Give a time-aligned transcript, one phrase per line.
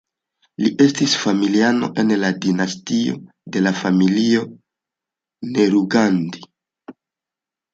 [0.61, 3.13] Li estis familiano en la dinastio
[3.57, 4.43] de la Familio
[5.53, 6.43] Nehru-Gandhi.